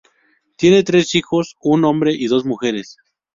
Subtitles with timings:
[0.55, 2.97] Tiene tres hijos: un hombre y dos mujeres.